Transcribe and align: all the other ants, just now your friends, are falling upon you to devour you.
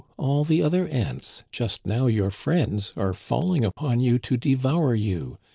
all 0.17 0.43
the 0.43 0.63
other 0.63 0.87
ants, 0.87 1.43
just 1.51 1.85
now 1.85 2.07
your 2.07 2.31
friends, 2.31 2.91
are 2.97 3.13
falling 3.13 3.63
upon 3.63 3.99
you 3.99 4.17
to 4.17 4.35
devour 4.35 4.95
you. 4.95 5.37